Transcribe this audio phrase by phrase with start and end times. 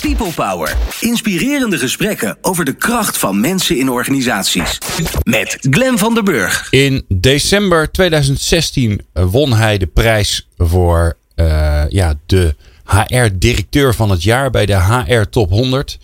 [0.00, 0.76] People Power.
[1.00, 4.78] Inspirerende gesprekken over de kracht van mensen in organisaties.
[5.22, 6.66] Met Glen van der Burg.
[6.70, 14.50] In december 2016 won hij de prijs voor uh, ja, de HR-directeur van het jaar
[14.50, 15.98] bij de HR Top 100.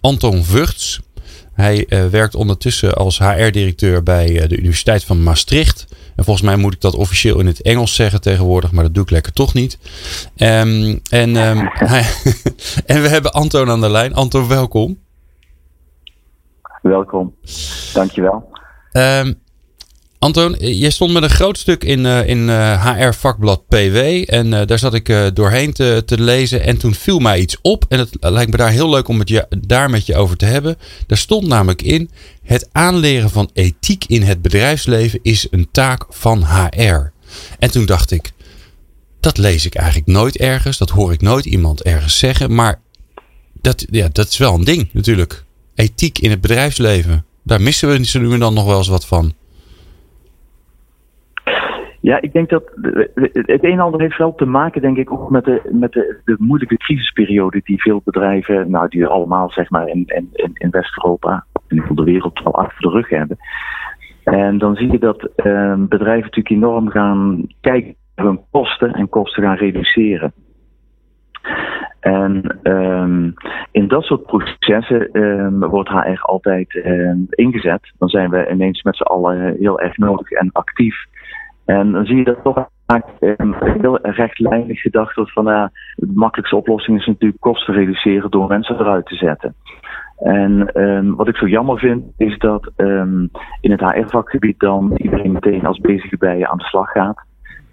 [0.00, 1.00] Anton Vugts.
[1.52, 5.86] Hij uh, werkt ondertussen als HR-directeur bij uh, de Universiteit van Maastricht.
[6.16, 9.02] En volgens mij moet ik dat officieel in het Engels zeggen tegenwoordig, maar dat doe
[9.02, 9.78] ik lekker toch niet.
[10.36, 12.04] Um, en, um, hij,
[12.86, 14.14] en we hebben Anton aan de lijn.
[14.14, 14.98] Anton, welkom.
[16.82, 17.34] Welkom,
[17.92, 18.50] dankjewel.
[18.92, 19.42] Um,
[20.24, 23.96] Anton, je stond met een groot stuk in, uh, in uh, HR vakblad PW.
[24.26, 26.62] En uh, daar zat ik doorheen te, te lezen.
[26.62, 27.84] En toen viel mij iets op.
[27.88, 30.44] En het lijkt me daar heel leuk om het je, daar met je over te
[30.44, 30.76] hebben.
[31.06, 32.10] Daar stond namelijk in:
[32.42, 37.12] het aanleren van ethiek in het bedrijfsleven is een taak van HR.
[37.58, 38.32] En toen dacht ik:
[39.20, 40.78] dat lees ik eigenlijk nooit ergens.
[40.78, 42.54] Dat hoor ik nooit iemand ergens zeggen.
[42.54, 42.80] Maar
[43.60, 45.44] dat, ja, dat is wel een ding natuurlijk.
[45.74, 47.24] Ethiek in het bedrijfsleven.
[47.42, 49.34] Daar missen we nu dan nog wel eens wat van.
[52.04, 52.62] Ja, ik denk dat
[53.32, 56.20] het een en ander heeft wel te maken, denk ik, ook met de, met de,
[56.24, 61.46] de moeilijke crisisperiode die veel bedrijven, nou die allemaal zeg maar in, in, in West-Europa,
[61.68, 63.36] in de wereld al achter de rug hebben.
[64.24, 69.08] En dan zie je dat eh, bedrijven natuurlijk enorm gaan kijken naar hun kosten en
[69.08, 70.32] kosten gaan reduceren.
[72.00, 73.34] En um,
[73.70, 76.74] in dat soort processen um, wordt HR altijd
[77.30, 77.92] ingezet.
[77.98, 80.96] Dan zijn we ineens met z'n allen heel erg nodig en actief.
[81.64, 83.04] En dan zie je dat toch vaak
[83.80, 85.64] heel rechtlijnig gedacht wordt van uh,
[85.96, 89.54] de makkelijkste oplossing is natuurlijk kosten reduceren door mensen eruit te zetten.
[90.18, 95.32] En um, wat ik zo jammer vind, is dat um, in het HR-vakgebied dan iedereen
[95.32, 97.24] meteen als bezige bijen aan de slag gaat.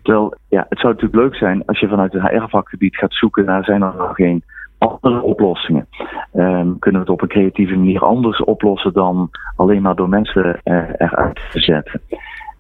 [0.02, 3.64] Terwijl, ja, het zou natuurlijk leuk zijn als je vanuit het HR-vakgebied gaat zoeken naar
[3.64, 4.44] zijn er nog geen
[4.78, 5.88] andere oplossingen.
[6.34, 10.60] Um, kunnen we het op een creatieve manier anders oplossen dan alleen maar door mensen
[10.64, 12.02] uh, eruit te zetten.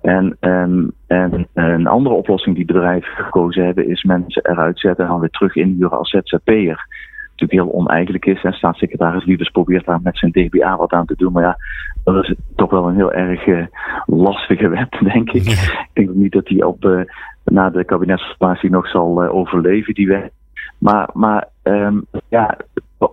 [0.02, 5.12] En, um, en een andere oplossing die bedrijven gekozen hebben, is mensen eruit zetten en
[5.12, 6.86] dan weer terug inhuren als ZZP'er.
[7.32, 8.44] Natuurlijk heel oneigenlijk is.
[8.44, 11.32] En staatssecretaris Liebes probeert daar met zijn DBA wat aan te doen.
[11.32, 11.58] Maar ja,
[12.04, 13.66] dat is toch wel een heel erg uh,
[14.06, 15.44] lastige wet, denk ik.
[15.44, 17.02] Ik denk niet dat die op, uh,
[17.46, 20.32] na de kabinetsformatie nog zal uh, overleven, die wet.
[20.78, 22.58] Maar, maar um, ja,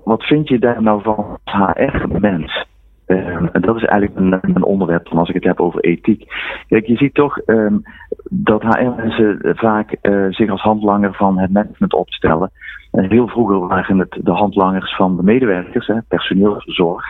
[0.04, 2.66] wat vind je daar nou van HR-mens?
[3.10, 6.24] Um, en dat is eigenlijk een, onderwerp van als ik het heb over ethiek.
[6.68, 7.82] Kijk, je ziet toch um,
[8.30, 12.50] dat HR-mensen vaak uh, zich als handlanger van het management opstellen.
[12.92, 17.04] En heel vroeger waren het de handlangers van de medewerkers, hè, personeelszorg.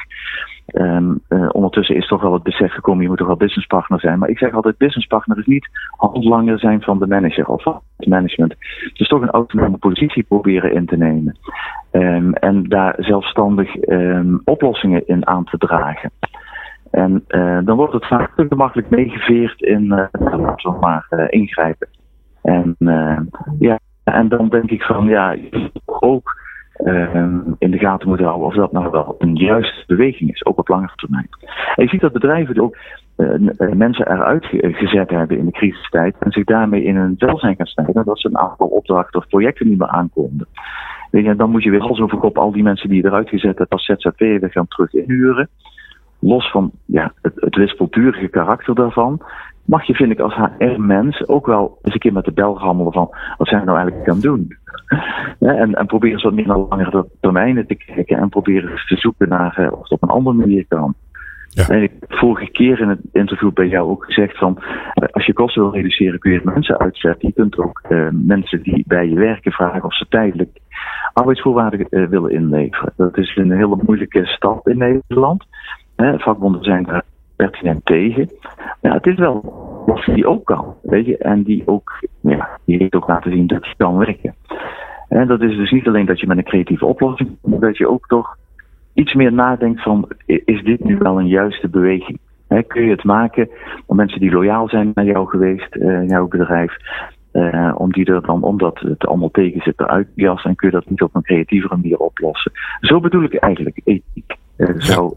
[0.75, 4.19] Um, uh, ondertussen is toch wel het besef gekomen, je moet toch wel businesspartner zijn.
[4.19, 8.09] Maar ik zeg altijd, businesspartner is niet handlanger zijn van de manager of van het
[8.09, 8.55] management.
[8.93, 11.39] Is toch een autonome positie proberen in te nemen.
[11.93, 16.11] Um, en daar zelfstandig um, oplossingen in aan te dragen.
[16.91, 20.07] En uh, dan wordt het vaak te gemakkelijk meegeveerd in, uh,
[20.63, 21.89] we maar, ingrijpen.
[22.43, 22.77] En
[23.59, 25.37] ja, en dan denk ik van, ja,
[25.85, 26.37] ook
[27.59, 30.69] in de gaten moeten houden of dat nou wel een juiste beweging is, ook op
[30.69, 31.29] langere termijn.
[31.75, 32.77] En je ziet dat bedrijven ook
[33.17, 37.67] uh, mensen eruit gezet hebben in de crisistijd en zich daarmee in hun welzijn gaan
[37.67, 40.47] stijgen, dat ze een aantal opdrachten of projecten niet meer aankomen.
[41.11, 43.59] Weet je, dan moet je weer hals over kop al die mensen die eruit gezet
[43.59, 45.49] hebt als weer gaan terug inhuren.
[46.19, 49.21] Los van ja, het, het wispelturige karakter daarvan,
[49.69, 52.93] mag je, vind ik, als HR-mens ook wel eens een keer met de bel rammelen
[52.93, 54.57] van wat zijn we nou eigenlijk aan het doen?
[55.39, 58.87] Ja, en, en proberen eens wat meer naar langere termijnen te kijken en proberen eens
[58.87, 60.95] te zoeken naar uh, of het op een andere manier kan.
[61.49, 61.69] Ja.
[61.69, 64.59] En ik heb vorige keer in het interview bij jou ook gezegd van
[65.11, 67.29] als je kosten wil reduceren kun je mensen uitzetten.
[67.29, 70.59] Je kunt ook uh, mensen die bij je werken vragen of ze tijdelijk
[71.13, 72.93] arbeidsvoorwaarden uh, willen inleveren.
[72.97, 75.45] Dat is een hele moeilijke stap in Nederland.
[75.97, 77.05] Hè, vakbonden zijn daar
[77.39, 78.31] pertinent tegen.
[78.81, 79.43] Ja, het is wel
[79.87, 83.47] wat die ook kan, weet je, en die ook, ja, die heeft ook laten zien
[83.47, 84.35] dat het kan werken.
[85.09, 87.89] En dat is dus niet alleen dat je met een creatieve oplossing, maar dat je
[87.89, 88.37] ook toch
[88.93, 92.19] iets meer nadenkt van, is dit nu wel een juiste beweging?
[92.49, 93.49] He, kun je het maken
[93.87, 96.77] om mensen die loyaal zijn naar jou geweest, uh, jouw bedrijf,
[97.33, 100.75] uh, om die er dan, omdat het allemaal tegen zit, eruit jassen en kun je
[100.75, 102.53] dat niet op een creatievere manier oplossen.
[102.81, 104.37] Zo bedoel ik eigenlijk ethiek.
[104.57, 105.17] Uh, zo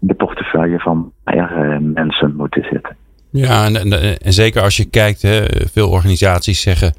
[0.00, 2.96] de portefeuille van uh, mensen moeten zitten.
[3.30, 6.94] Ja, en, en, en, zeker als je kijkt, hè, veel organisaties zeggen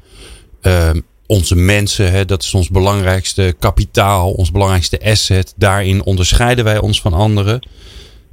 [0.62, 0.90] uh,
[1.26, 5.54] onze mensen, hè, dat is ons belangrijkste kapitaal, ons belangrijkste asset.
[5.56, 7.68] Daarin onderscheiden wij ons van anderen.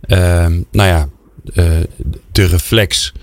[0.07, 0.18] Uh,
[0.72, 1.07] nou ja,
[1.54, 1.65] uh,
[2.31, 3.13] de reflex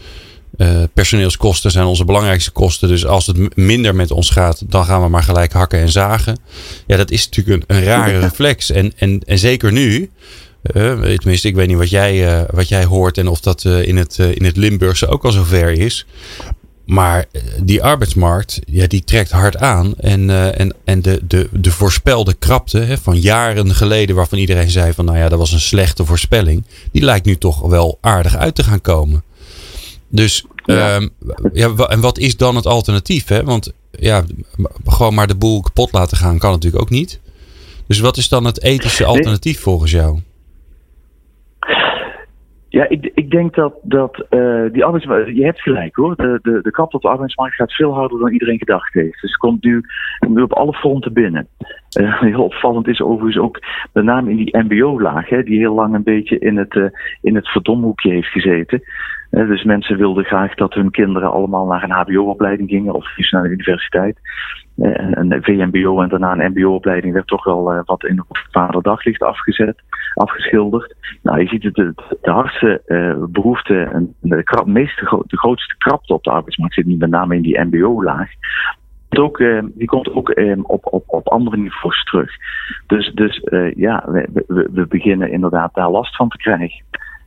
[0.57, 2.89] Uh, personeelskosten zijn onze belangrijkste kosten.
[2.89, 6.39] Dus als het minder met ons gaat, dan gaan we maar gelijk hakken en zagen.
[6.87, 8.71] Ja, dat is natuurlijk een, een rare reflex.
[8.71, 10.11] En, en, en zeker nu.
[10.73, 14.19] Tenminste, ik weet niet wat jij, uh, wat jij hoort en of dat in, het,
[14.19, 16.07] in het Limburgse ook al zover is.
[16.85, 17.25] Maar
[17.63, 19.95] die arbeidsmarkt, ja, die trekt hard aan.
[19.97, 24.93] En, en, en de, de, de voorspelde krapte hè, van jaren geleden, waarvan iedereen zei
[24.93, 26.65] van nou ja, dat was een slechte voorspelling.
[26.93, 29.23] Die lijkt nu toch wel aardig uit te gaan komen.
[30.09, 31.09] Dus ja.
[31.53, 33.29] Ja, en wat is dan het alternatief?
[33.29, 33.45] Hè?
[33.45, 34.25] Want ja,
[34.87, 37.21] gewoon maar de boel kapot laten gaan kan natuurlijk ook niet.
[37.87, 40.21] Dus wat is dan het ethische alternatief volgens jou?
[42.69, 45.37] Ja, ik, ik denk dat, dat uh, die arbeidsmarkt.
[45.37, 46.17] Je hebt gelijk hoor.
[46.17, 49.21] De, de, de kap op de arbeidsmarkt gaat veel harder dan iedereen gedacht heeft.
[49.21, 49.81] Dus het komt nu,
[50.29, 51.49] nu op alle fronten binnen.
[52.01, 53.61] Uh, heel opvallend is overigens ook
[53.93, 56.87] met name in die MBO-laag, die heel lang een beetje in het, uh,
[57.21, 58.83] in het verdomhoekje heeft gezeten.
[59.31, 63.49] dus mensen wilden graag dat hun kinderen allemaal naar een HBO-opleiding gingen of naar de
[63.49, 64.19] universiteit.
[64.77, 69.83] Een VMBO en daarna een MBO-opleiding werd toch wel wat in het vaderdaglicht afgezet,
[70.15, 70.95] afgeschilderd.
[71.23, 74.67] Nou, je ziet het, de, de hardste uh, behoefte en de, krap,
[75.27, 78.31] de grootste krapte op de arbeidsmarkt zit niet met name in die MBO-laag
[79.19, 82.31] ook, die komt ook uh, op, op, op andere niveaus terug.
[82.87, 83.41] Dus, dus
[83.77, 86.85] ja, we, we, we, beginnen inderdaad daar last van te krijgen.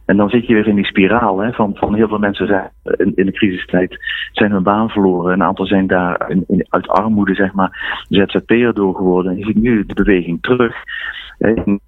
[0.09, 2.69] En dan zit je weer in die spiraal hè, van, van heel veel mensen zijn
[2.83, 3.97] in, in de crisistijd
[4.31, 5.33] zijn hun baan verloren.
[5.33, 9.31] Een aantal zijn daar in, uit armoede, zeg maar, ZZP'er door geworden.
[9.31, 10.75] En je ziet nu de beweging terug.
[11.37, 11.79] In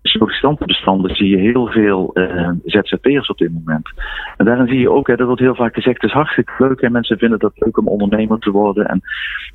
[0.66, 3.90] bestanden zie je heel veel uh, ZZP'ers op dit moment.
[4.38, 6.82] En daarin zie je ook, hè, dat wordt heel vaak gezegd, het is hartstikke leuk
[6.82, 9.02] en mensen vinden het leuk om ondernemer te worden en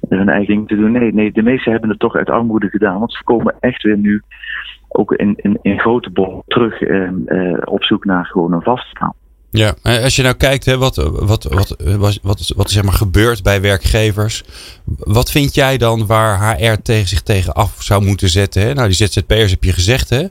[0.08, 0.92] hun eigen ding te doen.
[0.92, 3.98] Nee, nee, de meesten hebben het toch uit armoede gedaan, want ze komen echt weer
[3.98, 4.22] nu
[4.96, 9.14] ook in, in, in grote bol terug uh, uh, op zoek naar gewoon een vastbaan.
[9.50, 13.42] Ja, als je nou kijkt, hè, wat, wat, wat, wat, wat, wat zeg maar gebeurt
[13.42, 14.44] bij werkgevers.
[14.84, 18.62] Wat vind jij dan waar HR tegen zich tegen af zou moeten zetten?
[18.62, 18.74] Hè?
[18.74, 20.10] Nou, die ZZP'ers heb je gezegd.
[20.10, 20.22] Hè?
[20.22, 20.28] Uh,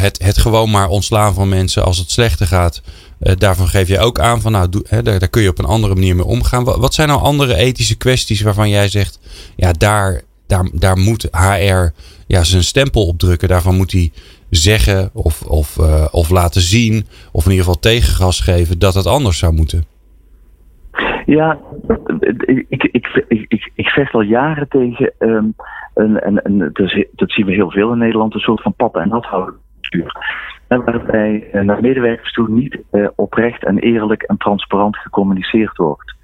[0.00, 2.82] het, het gewoon maar ontslaan van mensen als het slechter gaat.
[3.18, 5.94] Daarvan geef je ook aan van, nou, hè, daar, daar, kun je op een andere
[5.94, 6.64] manier mee omgaan.
[6.64, 9.18] Wat, wat zijn nou andere ethische kwesties waarvan jij zegt,
[9.56, 11.92] ja, daar, daar, daar moet HR
[12.26, 13.48] ja, zijn stempel op drukken.
[13.48, 14.10] Daarvan moet hij
[14.50, 19.06] zeggen of, of, uh, of laten zien, of in ieder geval tegengas geven, dat het
[19.06, 19.84] anders zou moeten?
[21.26, 21.58] Ja,
[22.68, 25.54] ik, ik, ik, ik, vecht al jaren tegen, een,
[25.94, 26.70] een, een,
[27.12, 29.54] dat zien we heel veel in Nederland, een soort van papa- en nathouden.
[30.68, 36.14] Waarbij naar medewerkers toe niet uh, oprecht en eerlijk en transparant gecommuniceerd wordt.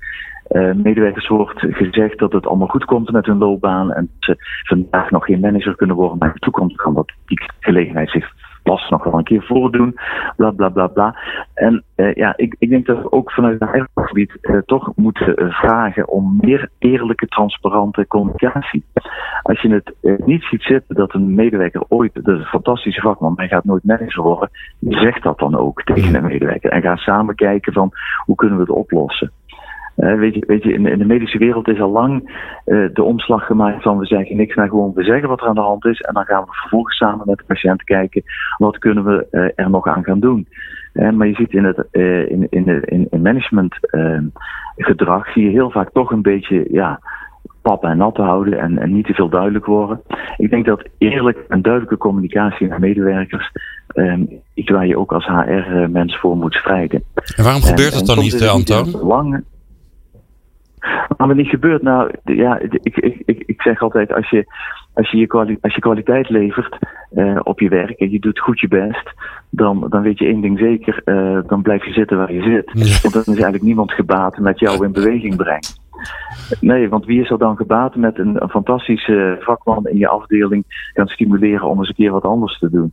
[0.50, 5.10] Uh, medewerkers wordt gezegd dat het allemaal goed komt met hun loopbaan en ze vandaag
[5.10, 8.32] nog geen manager kunnen worden, maar in de toekomst kan dat die gelegenheid zich
[8.66, 9.98] vast nog wel een keer voordoen,
[10.36, 11.16] bla bla bla bla.
[11.54, 15.52] En uh, ja, ik, ik denk dat we ook vanuit het gebied uh, toch moeten
[15.52, 18.84] vragen om meer eerlijke, transparante communicatie.
[19.42, 23.32] Als je het niet ziet zitten dat een medewerker ooit, dat is een fantastische vakman,
[23.36, 24.50] hij gaat nooit manager worden,
[24.80, 27.90] zeg dat dan ook tegen een medewerker en ga samen kijken van
[28.24, 29.32] hoe kunnen we het oplossen.
[29.96, 32.22] Uh, weet je, weet je in, in, de medische wereld is al lang
[32.66, 35.54] uh, de omslag gemaakt van we zeggen niks, maar gewoon we zeggen wat er aan
[35.54, 36.00] de hand is.
[36.00, 38.22] En dan gaan we vervolgens samen met de patiënt kijken
[38.56, 40.48] wat kunnen we uh, er nog aan gaan doen.
[40.92, 41.86] maar je ziet in het
[42.30, 43.74] in, in, in, in management
[44.76, 47.00] gedrag zie je heel vaak toch een beetje ja,
[47.62, 50.00] pap en nat te houden en, en, niet te veel duidelijk worden.
[50.36, 53.50] Ik denk dat eerlijk en duidelijke communicatie naar medewerkers
[53.94, 57.02] um, iets waar je ook als HR-mens voor moet strijden.
[57.36, 58.90] En waarom gebeurt dat dan niet, Anton?
[58.90, 59.44] Lang,
[61.16, 64.44] maar niet gebeurt, nou ja, ik, ik, ik, ik zeg altijd, als je,
[64.94, 66.78] als je, je, kwali als je kwaliteit levert
[67.12, 69.14] uh, op je werk en je doet goed je best,
[69.50, 73.00] dan, dan weet je één ding zeker, uh, dan blijf je zitten waar je zit.
[73.02, 75.84] Want dan is eigenlijk niemand gebaat met jou in beweging brengen.
[76.60, 80.64] Nee, want wie is er dan gebaat met een, een fantastische vakman in je afdeling
[80.94, 82.92] gaan stimuleren om eens een keer wat anders te doen?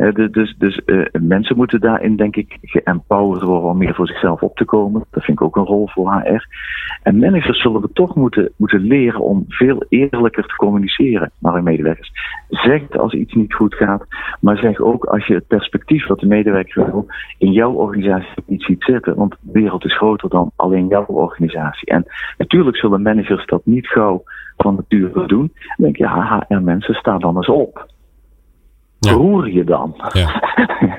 [0.00, 4.42] Uh, dus dus uh, mensen moeten daarin, denk ik, geëmpowerd worden om meer voor zichzelf
[4.42, 5.04] op te komen.
[5.10, 6.46] Dat vind ik ook een rol voor HR.
[7.02, 11.64] En managers zullen we toch moeten, moeten leren om veel eerlijker te communiceren naar hun
[11.64, 12.12] medewerkers.
[12.48, 14.06] Zeg het als iets niet goed gaat,
[14.40, 17.06] maar zeg ook als je het perspectief wat de medewerker wil
[17.38, 19.14] in jouw organisatie niet ziet zitten.
[19.14, 21.88] Want de wereld is groter dan alleen jouw organisatie.
[21.88, 22.04] En
[22.38, 24.22] natuurlijk zullen managers dat niet gauw
[24.56, 25.52] van nature doen.
[25.54, 27.89] Dan denk je, ja, HR-mensen, staan dan eens op.
[29.00, 29.12] Ja.
[29.12, 29.94] Roer je dan?
[30.12, 30.42] Ja.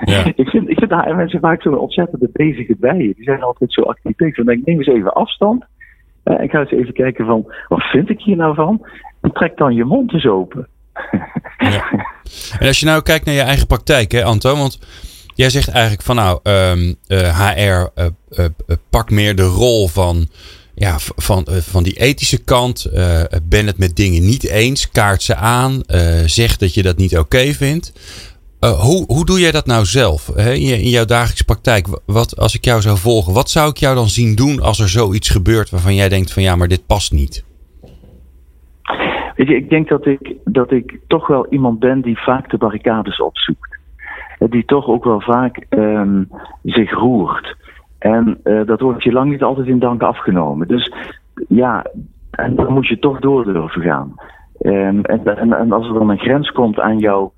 [0.02, 0.26] Ja.
[0.36, 3.14] ik, vind, ik vind daar mensen vaak zo'n ontzettende bezige bijen.
[3.16, 4.20] Die zijn altijd zo actief.
[4.20, 5.66] Ik denk, neem eens even afstand.
[6.24, 8.86] Uh, ik ga eens even kijken van, wat vind ik hier nou van?
[9.22, 10.68] En trek dan je mond eens open.
[11.58, 11.84] ja.
[12.60, 14.58] En als je nou kijkt naar je eigen praktijk, hè, Anton?
[14.58, 14.80] Want
[15.36, 16.40] jij zegt eigenlijk van nou,
[17.08, 18.04] HR
[18.90, 20.28] pak meer de rol van
[20.76, 22.92] ja, van, van die ethische kant.
[23.50, 24.92] ben het met dingen niet eens.
[24.92, 25.82] Kaart ze aan.
[26.26, 27.94] zeg dat je dat niet oké vindt.
[28.60, 30.54] hoe, hoe doe jij dat nou zelf hè?
[30.54, 31.88] In, in, jouw dagelijkse praktijk?
[32.06, 34.90] Wat, als ik jou zou volgen, wat zou ik jou dan zien doen als er
[34.90, 37.44] zoiets gebeurt waarvan jij denkt van ja, maar dit past niet?
[39.42, 42.58] Weet je, ik denk dat ik, dat ik toch wel iemand ben die vaak de
[42.58, 43.80] barricades opzoekt.
[44.40, 46.30] Die toch ook wel vaak um,
[46.64, 47.56] zich roert.
[48.02, 50.68] En uh, dat wordt je lang niet altijd in dank afgenomen.
[50.68, 50.94] Dus
[51.48, 51.86] ja,
[52.32, 54.14] en dan moet je toch door durven gaan.
[54.62, 57.34] Um, en, als er dan een grens komt aan jouw,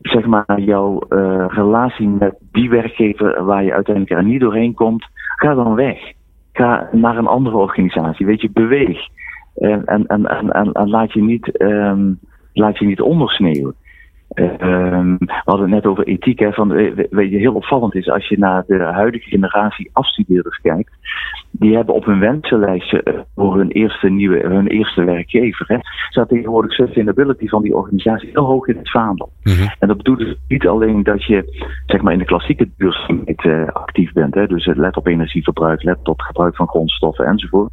[0.00, 5.06] zeg maar, jouw uh, relatie met die werkgever waar je uiteindelijk er niet doorheen komt,
[5.36, 6.12] ga dan weg.
[6.52, 8.26] Ga naar een andere organisatie.
[8.26, 8.98] Weet je, beweeg.
[9.54, 12.18] En, en, en, en, en laat, je niet, um,
[12.52, 13.74] laat je niet ondersneeuwen.
[14.34, 16.38] Um, we hadden het net over ethiek.
[16.38, 16.68] Hè, van,
[17.10, 20.92] weet je, heel opvallend is als je naar de huidige generatie afstudeerders kijkt.
[21.50, 25.66] Die hebben op hun wensenlijstje uh, voor hun eerste, nieuwe, hun eerste werkgever.
[25.68, 25.76] Hè,
[26.08, 29.32] staat tegenwoordig sustainability van die organisatie heel hoog in het vaandel.
[29.42, 29.74] Mm -hmm.
[29.78, 33.66] En dat bedoelt dus niet alleen dat je zeg maar, in de klassieke duurzaamheid uh,
[33.66, 34.34] actief bent.
[34.34, 37.70] Hè, dus let op energieverbruik, let op gebruik van grondstoffen enzovoort.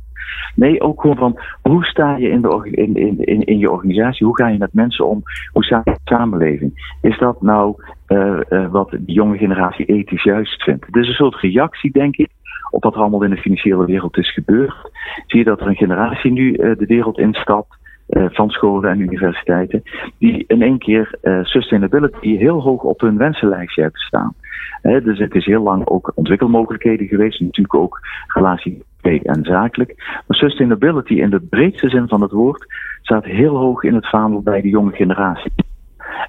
[0.55, 4.25] Nee, ook gewoon van hoe sta je in, de, in, in, in, je organisatie?
[4.25, 5.23] Hoe ga je met mensen om?
[5.51, 6.95] Hoe sta je samenleving?
[7.01, 7.75] Is dat nou
[8.07, 10.85] uh, uh, wat de jonge generatie ethisch juist vindt?
[10.85, 12.29] Het is een soort reactie, denk ik,
[12.69, 14.91] op wat er allemaal in de financiële wereld is gebeurd.
[15.27, 17.79] Zie je dat er een generatie nu uh, de wereld instapt.
[18.13, 19.83] Van scholen en universiteiten,
[20.17, 24.33] die in één keer uh, sustainability heel hoog op hun wensenlijstje hebben staan.
[24.81, 29.95] Dus het is heel lang ook ontwikkelmogelijkheden geweest, natuurlijk ook relatie en zakelijk.
[29.97, 32.65] Maar sustainability in de breedste zin van het woord
[33.01, 35.51] staat heel hoog in het vaandel bij de jonge generatie.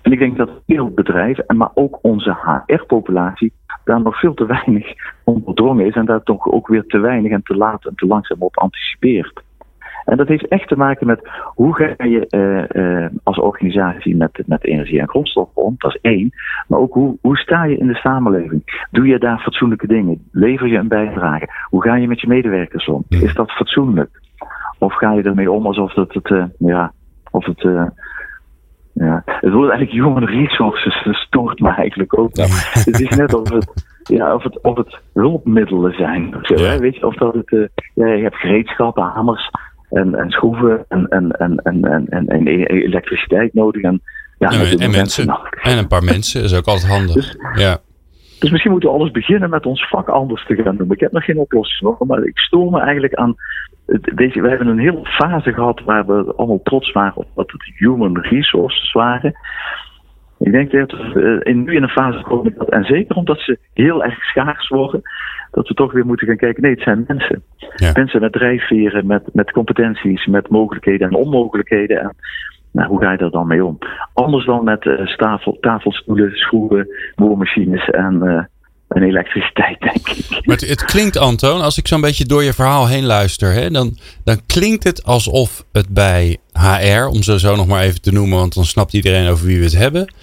[0.03, 2.37] En ik denk dat veel bedrijven, maar ook onze
[2.67, 3.53] HR-populatie,
[3.85, 7.43] daar nog veel te weinig onderdrongen is en daar toch ook weer te weinig en
[7.43, 9.43] te laat en te langzaam op anticipeert.
[10.05, 14.43] En dat heeft echt te maken met hoe ga je uh, uh, als organisatie met,
[14.47, 16.31] met energie en grondstoffen om, dat is één.
[16.69, 18.87] Maar ook hoe, hoe sta je in de samenleving?
[18.91, 20.29] Doe je daar fatsoenlijke dingen?
[20.33, 21.49] Lever je een bijdrage?
[21.69, 23.05] Hoe ga je met je medewerkers om?
[23.09, 24.21] Is dat fatsoenlijk?
[24.79, 26.93] Of ga je ermee om alsof het, het uh, ja,
[27.31, 27.63] of het,
[28.93, 32.37] ja, het wordt eigenlijk human resources, dat stoort me eigenlijk ook.
[32.87, 36.35] het is net of het, ja, of het, of het hulpmiddelen zijn.
[36.41, 36.79] Hè?
[36.79, 39.51] Weet je, of dat het, ja, je hebt gereedschappen, hamers,
[39.93, 43.83] en, en schroeven en, en, en, en, en, en elektriciteit nodig.
[43.83, 44.03] En,
[44.39, 45.39] ja, en, en mensen.
[45.63, 47.15] En een paar mensen is ook altijd handig.
[47.15, 47.79] Dus, ja.
[48.39, 50.93] dus misschien moeten we alles beginnen met ons vak anders te gaan doen.
[50.93, 53.35] Ik heb nog geen oplossing nog, maar ik stoor me eigenlijk aan.
[54.15, 57.63] Deze, we hebben een hele fase gehad waar we allemaal trots waren op wat het
[57.77, 59.35] human resources waren.
[60.43, 63.59] Ik denk dat we in, nu in een fase komen, dat, en zeker omdat ze
[63.75, 65.03] heel erg schaars worden,
[65.51, 66.63] dat we toch weer moeten gaan kijken.
[66.63, 67.43] Nee, het zijn mensen.
[67.75, 67.91] Ja.
[67.95, 72.01] Mensen met drijfveren, met, met competenties, met mogelijkheden en onmogelijkheden.
[72.01, 72.15] En
[72.73, 73.79] nou, hoe ga je daar dan mee om?
[74.15, 78.43] Anders dan met uh, tafel, tafelstoelen, schroeven, boormachines en, uh,
[78.95, 80.31] en elektriciteit, denk ik.
[80.31, 83.71] Maar het, het klinkt, Antoon, als ik zo'n beetje door je verhaal heen luister, hè,
[83.71, 88.13] dan, dan klinkt het alsof het bij HR, om ze zo nog maar even te
[88.13, 90.15] noemen, want dan snapt iedereen over wie we het hebben.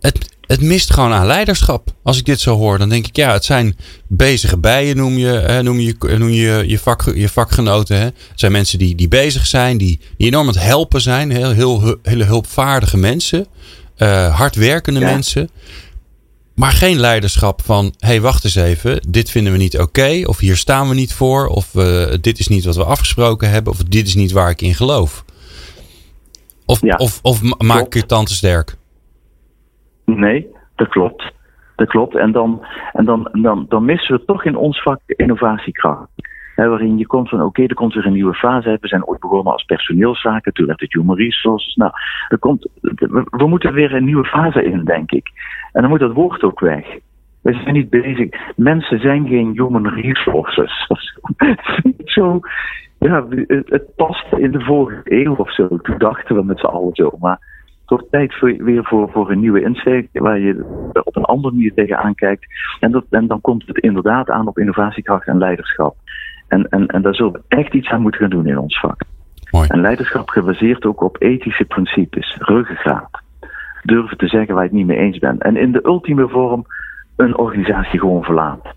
[0.00, 1.90] Het, het mist gewoon aan leiderschap.
[2.02, 5.26] Als ik dit zo hoor, dan denk ik, ja, het zijn bezige bijen, noem je,
[5.26, 7.96] hè, noem je, noem je, je, vak, je vakgenoten.
[7.96, 8.04] Hè.
[8.04, 11.30] Het zijn mensen die, die bezig zijn, die, die enorm aan het helpen zijn.
[11.30, 13.46] Heel, heel, hele hulpvaardige mensen,
[13.98, 15.10] uh, hardwerkende ja.
[15.10, 15.50] mensen.
[16.58, 19.84] Maar geen leiderschap van, hé, hey, wacht eens even, dit vinden we niet oké.
[19.84, 21.46] Okay, of hier staan we niet voor.
[21.46, 21.82] Of uh,
[22.20, 23.72] dit is niet wat we afgesproken hebben.
[23.72, 25.24] Of dit is niet waar ik in geloof.
[26.66, 28.76] Of, ja, of, of maak ik je tante sterk?
[30.04, 30.46] Nee,
[30.76, 31.32] dat klopt.
[31.76, 32.16] Dat klopt.
[32.16, 36.08] En dan, en dan, dan, dan missen we toch in ons vak innovatiekracht.
[36.66, 38.78] Waarin je komt van, oké, er komt weer een nieuwe fase.
[38.80, 41.74] We zijn ooit begonnen als personeelszaken, toen werd het human resources.
[41.74, 41.92] Nou,
[42.28, 45.30] er komt, we, moeten weer een nieuwe fase in, denk ik.
[45.72, 46.86] En dan moet dat woord ook weg.
[47.42, 48.28] We zijn niet bezig.
[48.56, 50.86] Mensen zijn geen human resources.
[52.14, 52.40] zo,
[52.98, 55.68] ja, het, het past in de vorige eeuw of zo.
[55.68, 57.16] Toen dachten we met z'n allen zo.
[57.20, 57.38] Maar
[57.86, 60.64] toch tijd voor, weer voor, voor een nieuwe insteek, waar je
[61.04, 62.46] op een andere manier tegenaan kijkt.
[62.80, 65.96] En, dat, en dan komt het inderdaad aan op innovatiekracht en leiderschap.
[66.48, 69.00] En, en, en daar zullen we echt iets aan moeten gaan doen in ons vak.
[69.50, 69.68] Mooi.
[69.68, 73.20] En leiderschap gebaseerd ook op ethische principes, ruggengraat.
[73.82, 75.42] Durven te zeggen waar je het niet mee eens bent.
[75.42, 76.66] En in de ultieme vorm
[77.16, 78.76] een organisatie gewoon verlaat.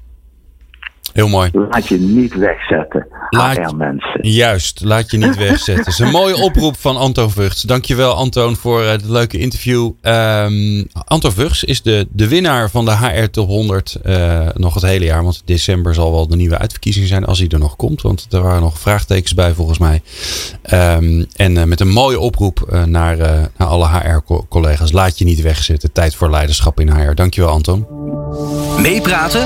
[1.14, 1.50] Heel mooi.
[1.54, 3.08] Laat je niet wegzetten.
[3.30, 4.20] Laat- HR-mensen.
[4.22, 5.76] Juist, laat je niet wegzetten.
[5.76, 7.62] Dat is een mooie oproep van Anton Vugts.
[7.62, 9.92] Dankjewel Anton voor het leuke interview.
[10.02, 14.84] Ehm, Anton Vugts is de, de winnaar van de HR Top 100 eh, nog het
[14.84, 15.24] hele jaar.
[15.24, 18.02] Want december zal wel de nieuwe uitverkiezing zijn als hij er nog komt.
[18.02, 20.02] Want er waren nog vraagtekens bij volgens mij.
[20.62, 24.92] Ehm, en eh, met een mooie oproep eh, naar, eh, naar alle HR-collega's.
[24.92, 25.92] Laat je niet wegzetten.
[25.92, 27.14] Tijd voor leiderschap in HR.
[27.16, 27.86] Dankjewel Anton.
[28.82, 29.46] Meepraten